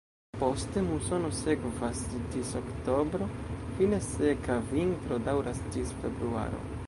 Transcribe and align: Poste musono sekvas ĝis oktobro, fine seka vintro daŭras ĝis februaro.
Poste 0.43 0.81
musono 0.85 1.27
sekvas 1.39 2.01
ĝis 2.35 2.55
oktobro, 2.61 3.27
fine 3.77 4.01
seka 4.07 4.55
vintro 4.73 5.23
daŭras 5.29 5.61
ĝis 5.77 5.95
februaro. 6.01 6.67